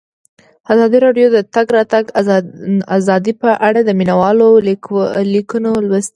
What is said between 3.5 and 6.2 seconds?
اړه د مینه والو لیکونه لوستي.